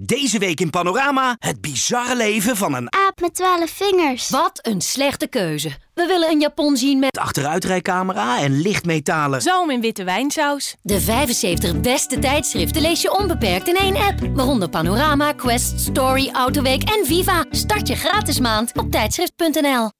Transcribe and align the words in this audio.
Deze 0.00 0.38
week 0.38 0.60
in 0.60 0.70
Panorama 0.70 1.36
het 1.38 1.60
bizarre 1.60 2.16
leven 2.16 2.56
van 2.56 2.74
een 2.74 2.92
Aap 2.92 3.20
met 3.20 3.34
twaalf 3.34 3.70
vingers. 3.70 4.30
Wat 4.30 4.66
een 4.66 4.80
slechte 4.80 5.26
keuze. 5.26 5.68
We 5.94 6.06
willen 6.06 6.30
een 6.30 6.40
Japon 6.40 6.76
zien 6.76 6.98
met 6.98 7.18
achteruitrijcamera 7.18 8.40
en 8.40 8.60
lichtmetalen. 8.60 9.42
Zalm 9.42 9.70
in 9.70 9.80
witte 9.80 10.04
wijnsaus. 10.04 10.76
de 10.82 11.00
75 11.00 11.80
beste 11.80 12.18
tijdschriften 12.18 12.82
lees 12.82 13.02
je 13.02 13.18
onbeperkt 13.18 13.68
in 13.68 13.74
één 13.74 13.96
app. 13.96 14.20
Waaronder 14.20 14.68
Panorama, 14.68 15.32
Quest, 15.32 15.80
Story, 15.80 16.30
Autoweek 16.30 16.82
en 16.82 17.06
Viva. 17.06 17.44
Start 17.50 17.88
je 17.88 17.94
gratis 17.94 18.40
maand 18.40 18.78
op 18.78 18.90
tijdschrift.nl. 18.90 19.90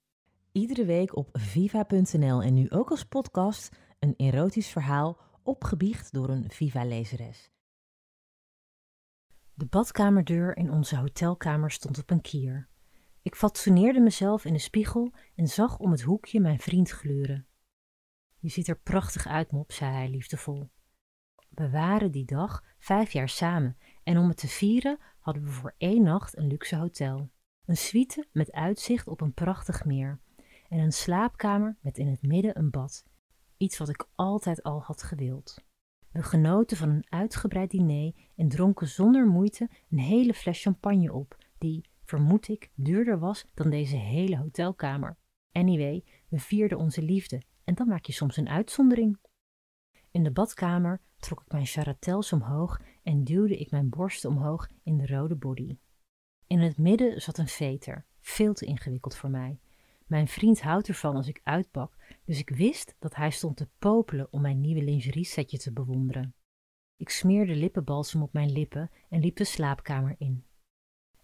Iedere 0.51 0.85
week 0.85 1.15
op 1.15 1.29
viva.nl 1.31 2.41
en 2.41 2.53
nu 2.53 2.69
ook 2.69 2.89
als 2.89 3.03
podcast 3.03 3.69
een 3.99 4.13
erotisch 4.17 4.67
verhaal 4.67 5.17
opgebiecht 5.43 6.13
door 6.13 6.29
een 6.29 6.45
Viva-lezeres. 6.47 7.49
De 9.57 9.65
badkamerdeur 9.65 10.57
in 10.57 10.71
onze 10.71 10.97
hotelkamer 10.97 11.71
stond 11.71 11.99
op 11.99 12.09
een 12.09 12.21
kier. 12.21 12.67
Ik 13.21 13.35
fatsoeneerde 13.35 13.99
mezelf 13.99 14.45
in 14.45 14.53
de 14.53 14.59
spiegel 14.59 15.13
en 15.35 15.47
zag 15.47 15.77
om 15.79 15.91
het 15.91 16.01
hoekje 16.01 16.39
mijn 16.39 16.59
vriend 16.59 16.89
gluren. 16.89 17.47
Je 18.39 18.49
ziet 18.49 18.67
er 18.67 18.79
prachtig 18.79 19.27
uit, 19.27 19.51
mop, 19.51 19.71
zei 19.71 19.91
hij 19.91 20.09
liefdevol. 20.09 20.69
We 21.49 21.69
waren 21.69 22.11
die 22.11 22.25
dag 22.25 22.63
vijf 22.77 23.11
jaar 23.11 23.29
samen 23.29 23.77
en 24.03 24.17
om 24.17 24.27
het 24.27 24.37
te 24.37 24.47
vieren 24.47 24.99
hadden 25.19 25.43
we 25.43 25.49
voor 25.49 25.75
één 25.77 26.03
nacht 26.03 26.37
een 26.37 26.47
luxe 26.47 26.75
hotel. 26.75 27.29
Een 27.65 27.77
suite 27.77 28.27
met 28.31 28.51
uitzicht 28.51 29.07
op 29.07 29.21
een 29.21 29.33
prachtig 29.33 29.85
meer 29.85 30.19
en 30.69 30.79
een 30.79 30.93
slaapkamer 30.93 31.77
met 31.81 31.97
in 31.97 32.07
het 32.07 32.21
midden 32.21 32.57
een 32.57 32.69
bad. 32.69 33.05
Iets 33.57 33.77
wat 33.77 33.89
ik 33.89 34.07
altijd 34.15 34.63
al 34.63 34.81
had 34.81 35.03
gewild. 35.03 35.64
We 36.15 36.23
genoten 36.23 36.77
van 36.77 36.89
een 36.89 37.05
uitgebreid 37.09 37.71
diner 37.71 38.13
en 38.35 38.47
dronken 38.49 38.87
zonder 38.87 39.27
moeite 39.27 39.69
een 39.89 39.99
hele 39.99 40.33
fles 40.33 40.61
champagne 40.61 41.13
op, 41.13 41.37
die, 41.57 41.89
vermoed 42.03 42.47
ik, 42.47 42.71
duurder 42.75 43.19
was 43.19 43.45
dan 43.53 43.69
deze 43.69 43.95
hele 43.95 44.37
hotelkamer. 44.37 45.17
Anyway, 45.51 46.03
we 46.29 46.39
vierden 46.39 46.77
onze 46.77 47.01
liefde 47.01 47.41
en 47.63 47.75
dan 47.75 47.87
maak 47.87 48.05
je 48.05 48.13
soms 48.13 48.37
een 48.37 48.49
uitzondering. 48.49 49.17
In 50.11 50.23
de 50.23 50.31
badkamer 50.31 51.01
trok 51.17 51.41
ik 51.41 51.51
mijn 51.51 51.65
charatels 51.65 52.33
omhoog 52.33 52.81
en 53.03 53.23
duwde 53.23 53.57
ik 53.57 53.71
mijn 53.71 53.89
borsten 53.89 54.29
omhoog 54.29 54.69
in 54.83 54.97
de 54.97 55.07
rode 55.07 55.35
body. 55.35 55.77
In 56.47 56.59
het 56.59 56.77
midden 56.77 57.21
zat 57.21 57.37
een 57.37 57.47
veter, 57.47 58.05
veel 58.19 58.53
te 58.53 58.65
ingewikkeld 58.65 59.15
voor 59.15 59.29
mij. 59.29 59.59
Mijn 60.05 60.27
vriend 60.27 60.61
houdt 60.61 60.87
ervan 60.87 61.15
als 61.15 61.27
ik 61.27 61.41
uitpak, 61.43 61.97
dus 62.25 62.39
ik 62.39 62.49
wist 62.49 62.95
dat 62.99 63.15
hij 63.15 63.31
stond 63.31 63.57
te 63.57 63.69
popelen 63.79 64.27
om 64.31 64.41
mijn 64.41 64.61
nieuwe 64.61 64.83
lingerie-setje 64.83 65.57
te 65.57 65.73
bewonderen. 65.73 66.35
Ik 66.97 67.09
smeerde 67.09 67.55
lippenbalsem 67.55 68.21
op 68.21 68.33
mijn 68.33 68.51
lippen 68.51 68.91
en 69.09 69.19
liep 69.19 69.35
de 69.35 69.43
slaapkamer 69.43 70.15
in. 70.17 70.45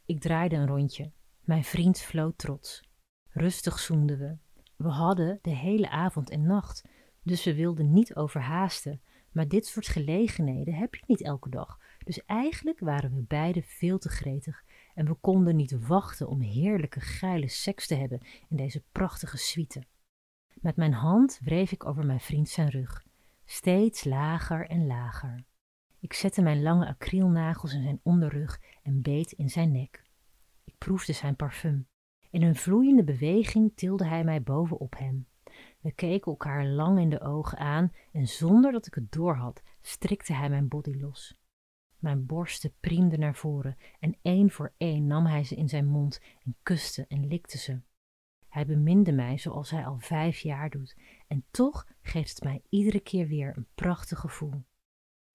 Ik 0.06 0.20
draaide 0.20 0.56
een 0.56 0.68
rondje. 0.68 1.12
Mijn 1.42 1.64
vriend 1.64 2.00
floot 2.00 2.38
trots. 2.38 2.84
Rustig 3.30 3.80
zoenden 3.80 4.18
we. 4.20 4.38
We 4.76 4.90
hadden 4.90 5.40
de 5.42 5.56
hele 5.56 5.90
avond 5.90 6.30
en 6.30 6.42
nacht, 6.42 6.88
dus 7.24 7.44
we 7.44 7.56
wilden 7.56 7.94
niet 7.94 8.16
overhaasten. 8.16 9.02
Maar 9.32 9.48
dit 9.48 9.66
soort 9.66 9.88
gelegenheden 9.88 10.74
heb 10.74 10.96
je 10.96 11.04
niet 11.08 11.22
elke 11.24 11.50
dag. 11.50 11.80
Dus 12.04 12.26
eigenlijk 12.26 12.80
waren 12.80 13.16
we 13.16 13.22
beiden 13.22 13.64
veel 13.64 13.98
te 13.98 14.10
gretig 14.10 14.64
en 14.94 15.06
we 15.06 15.14
konden 15.14 15.56
niet 15.56 15.88
wachten 15.88 16.28
om 16.28 16.42
heerlijke 16.42 17.00
geile 17.00 17.48
seks 17.48 17.88
te 17.88 17.96
hebben 17.96 18.22
in 18.50 18.58
deze 18.58 18.84
prachtige 18.92 19.38
suite. 19.38 19.84
Met 20.54 20.76
mijn 20.76 20.94
hand 20.94 21.40
wreef 21.44 21.72
ik 21.72 21.86
over 21.86 22.06
mijn 22.06 22.20
vriend 22.20 22.50
zijn 22.50 22.70
rug, 22.70 23.06
steeds 23.46 24.04
lager 24.04 24.68
en 24.68 24.88
lager. 24.88 25.44
Ik 26.00 26.14
zette 26.14 26.42
mijn 26.42 26.62
lange 26.62 26.88
acrylnagels 26.88 27.74
in 27.74 27.84
zijn 27.84 28.00
onderrug 28.04 28.62
en 28.84 29.02
beet 29.02 29.32
in 29.32 29.50
zijn 29.50 29.72
nek. 29.72 30.04
Ik 30.64 30.78
proefde 30.78 31.14
zijn 31.14 31.36
parfum. 31.36 31.88
In 32.30 32.42
een 32.42 32.56
vloeiende 32.56 33.04
beweging 33.04 33.72
tilde 33.76 34.06
hij 34.06 34.24
mij 34.24 34.42
bovenop 34.42 34.98
hem. 34.98 35.28
We 35.80 35.92
keken 35.92 36.32
elkaar 36.32 36.66
lang 36.66 37.00
in 37.00 37.10
de 37.10 37.22
ogen 37.22 37.58
aan 37.58 37.92
en 38.12 38.28
zonder 38.28 38.72
dat 38.72 38.88
ik 38.88 38.94
het 38.94 39.12
doorhad, 39.12 39.64
strikte 39.82 40.34
hij 40.34 40.50
mijn 40.50 40.68
body 40.68 40.94
los. 41.00 41.41
Mijn 42.02 42.26
borsten 42.26 42.74
priemden 42.80 43.20
naar 43.20 43.36
voren 43.36 43.78
en 44.00 44.18
één 44.22 44.52
voor 44.52 44.74
één 44.78 45.08
nam 45.08 45.26
hij 45.26 45.44
ze 45.44 45.56
in 45.56 45.70
zijn 45.70 45.86
mond 45.86 46.22
en 46.44 46.56
kuste 46.64 47.06
en 47.08 47.28
likte 47.28 47.58
ze. 47.58 47.82
Hij 48.48 48.66
beminde 48.66 49.12
mij 49.12 49.38
zoals 49.38 49.70
hij 49.70 49.86
al 49.86 50.00
vijf 50.00 50.40
jaar 50.40 50.70
doet 50.70 50.98
en 51.28 51.46
toch 51.52 51.88
geeft 52.02 52.30
het 52.30 52.44
mij 52.44 52.62
iedere 52.70 53.00
keer 53.00 53.28
weer 53.28 53.58
een 53.58 53.68
prachtig 53.76 54.20
gevoel. 54.20 54.64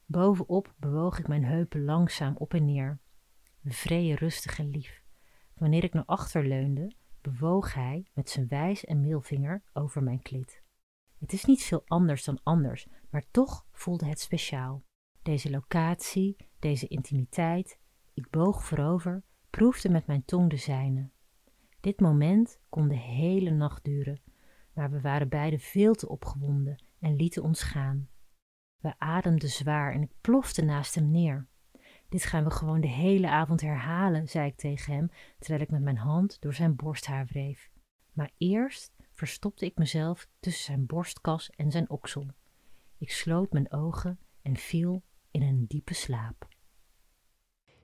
Bovenop 0.07 0.75
bewoog 0.79 1.19
ik 1.19 1.29
mijn 1.29 1.45
heupen 1.45 1.85
langzaam 1.85 2.37
op 2.37 2.55
en 2.55 2.65
neer. 2.65 2.99
We 3.61 3.73
vreden 3.73 4.17
rustig 4.17 4.59
en 4.59 4.71
lief. 4.71 5.03
Wanneer 5.55 5.85
ik 5.85 5.93
naar 5.93 6.05
achter 6.05 6.47
leunde, 6.47 6.93
bewoog 7.21 7.75
hij 7.75 8.07
met 8.13 8.31
zijn 8.31 8.49
wijs 8.49 8.85
en 8.85 9.01
middelvinger 9.01 9.63
over 9.73 10.03
mijn 10.03 10.23
klit. 10.23 10.63
Het 11.19 11.33
is 11.33 11.45
niet 11.45 11.63
veel 11.63 11.83
anders 11.87 12.25
dan 12.25 12.41
anders, 12.43 12.87
maar 13.11 13.25
toch 13.31 13.67
voelde 13.71 14.07
het 14.07 14.21
speciaal. 14.21 14.86
Deze 15.27 15.51
locatie, 15.51 16.37
deze 16.59 16.87
intimiteit. 16.87 17.79
Ik 18.15 18.31
boog 18.31 18.65
voorover, 18.65 19.23
proefde 19.51 19.91
met 19.91 20.07
mijn 20.07 20.25
tong 20.25 20.51
de 20.51 20.57
zijne. 20.57 21.11
Dit 21.81 22.01
moment 22.01 22.61
kon 22.69 22.89
de 22.89 22.97
hele 22.97 23.51
nacht 23.51 23.85
duren, 23.85 24.21
maar 24.73 24.91
we 24.91 25.01
waren 25.01 25.29
beiden 25.29 25.61
veel 25.61 25.95
te 25.95 26.09
opgewonden 26.09 26.83
en 27.01 27.17
lieten 27.17 27.43
ons 27.43 27.63
gaan. 27.63 28.09
We 28.77 28.95
ademden 28.99 29.49
zwaar 29.49 29.93
en 29.93 30.03
ik 30.03 30.11
plofte 30.21 30.65
naast 30.65 30.95
hem 30.95 31.11
neer. 31.11 31.49
Dit 32.09 32.25
gaan 32.25 32.45
we 32.45 32.51
gewoon 32.51 32.81
de 32.81 32.89
hele 32.89 33.29
avond 33.29 33.61
herhalen, 33.61 34.29
zei 34.29 34.49
ik 34.49 34.57
tegen 34.57 34.95
hem, 34.95 35.11
terwijl 35.39 35.63
ik 35.63 35.71
met 35.71 35.83
mijn 35.83 35.99
hand 35.99 36.41
door 36.41 36.55
zijn 36.55 36.77
borsthaar 36.77 37.27
wreef. 37.27 37.71
Maar 38.13 38.31
eerst 38.37 38.93
verstopte 39.13 39.65
ik 39.65 39.79
mezelf 39.79 40.29
tussen 40.41 40.65
zijn 40.65 40.87
borstkas 40.87 41.51
en 41.51 41.71
zijn 41.71 41.91
oksel. 41.91 42.27
Ik 42.99 43.11
sloot 43.11 43.53
mijn 43.53 43.73
ogen 43.73 44.19
en 44.43 44.57
viel 44.57 45.03
in 45.37 45.43
een 45.43 45.65
diepe 45.69 45.95
slaap. 45.95 46.49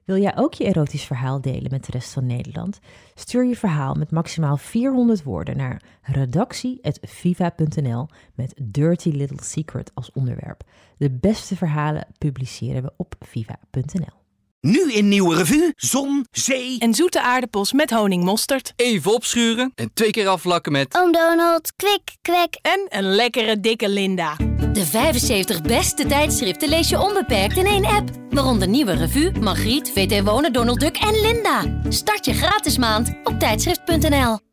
Wil 0.04 0.16
jij 0.16 0.36
ook 0.36 0.54
je 0.54 0.64
erotisch 0.64 1.04
verhaal 1.04 1.40
delen 1.40 1.70
met 1.70 1.84
de 1.84 1.92
rest 1.92 2.12
van 2.12 2.26
Nederland? 2.26 2.78
Stuur 3.14 3.44
je 3.44 3.56
verhaal 3.56 3.94
met 3.94 4.10
maximaal 4.10 4.56
400 4.56 5.22
woorden 5.22 5.56
naar 5.56 5.82
redactie.viva.nl 6.02 8.08
met 8.34 8.54
Dirty 8.62 9.08
Little 9.08 9.42
Secret 9.42 9.90
als 9.94 10.12
onderwerp. 10.12 10.62
De 10.96 11.10
beste 11.10 11.56
verhalen 11.56 12.06
publiceren 12.18 12.82
we 12.82 12.92
op 12.96 13.14
viva.nl. 13.20 14.20
Nu 14.60 14.92
in 14.92 15.08
Nieuwe 15.08 15.34
Revue, 15.34 15.72
zon, 15.76 16.26
zee 16.30 16.78
En 16.78 16.94
zoete 16.94 17.22
aardappels 17.22 17.72
met 17.72 17.90
honingmosterd. 17.90 18.72
Even 18.76 19.14
opschuren 19.14 19.72
en 19.74 19.90
twee 19.94 20.10
keer 20.10 20.28
afvlakken 20.28 20.72
met... 20.72 20.96
Oom 20.96 21.12
Donald, 21.12 21.72
kwik, 21.76 22.16
kwek. 22.22 22.58
En 22.62 22.86
een 22.88 23.14
lekkere 23.14 23.60
dikke 23.60 23.88
Linda. 23.88 24.51
De 24.72 24.86
75 24.86 25.62
beste 25.62 26.06
tijdschriften 26.06 26.68
lees 26.68 26.88
je 26.88 27.00
onbeperkt 27.00 27.56
in 27.56 27.66
één 27.66 27.84
app. 27.84 28.10
Waaronder 28.30 28.68
Nieuwe 28.68 28.92
Revue, 28.92 29.32
Margriet, 29.40 29.90
VT 29.94 30.24
Wonen, 30.24 30.52
Donald 30.52 30.80
Duck 30.80 30.96
en 30.96 31.20
Linda. 31.20 31.80
Start 31.88 32.24
je 32.24 32.32
gratis 32.32 32.78
maand 32.78 33.12
op 33.24 33.38
tijdschrift.nl. 33.38 34.51